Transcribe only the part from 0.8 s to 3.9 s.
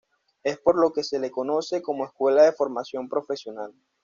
que se le conoce como Escuela de Formación Profesional.